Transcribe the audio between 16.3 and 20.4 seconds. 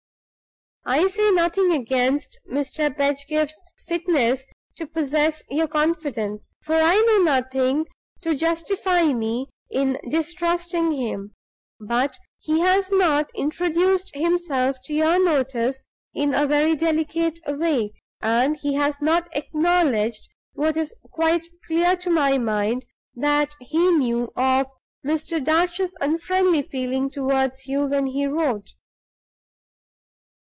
a very delicate way; and he has not acknowledged